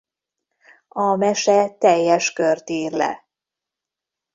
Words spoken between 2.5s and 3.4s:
ír le.